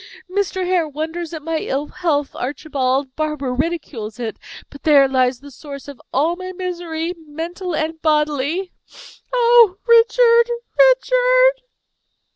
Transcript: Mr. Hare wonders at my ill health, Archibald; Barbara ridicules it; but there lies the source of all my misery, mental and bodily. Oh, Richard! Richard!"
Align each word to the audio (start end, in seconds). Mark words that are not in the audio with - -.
Mr. 0.27 0.65
Hare 0.65 0.87
wonders 0.89 1.31
at 1.31 1.43
my 1.43 1.59
ill 1.59 1.85
health, 1.85 2.35
Archibald; 2.35 3.15
Barbara 3.15 3.53
ridicules 3.53 4.19
it; 4.19 4.37
but 4.71 4.81
there 4.81 5.07
lies 5.07 5.41
the 5.41 5.51
source 5.51 5.87
of 5.87 6.01
all 6.11 6.35
my 6.35 6.51
misery, 6.53 7.13
mental 7.27 7.75
and 7.75 8.01
bodily. 8.01 8.71
Oh, 9.31 9.77
Richard! 9.85 10.49
Richard!" 10.87 11.61